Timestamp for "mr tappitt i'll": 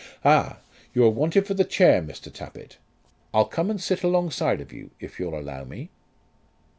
2.01-3.45